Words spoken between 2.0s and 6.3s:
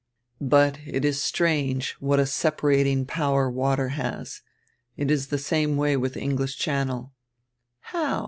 a separating power water has. It is the same way with die